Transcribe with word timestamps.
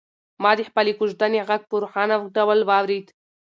ما 0.43 0.51
د 0.57 0.61
خپلې 0.69 0.91
کوژدنې 0.99 1.39
غږ 1.49 1.61
په 1.69 1.75
روښانه 1.83 2.15
ډول 2.35 2.59
واورېد. 2.69 3.07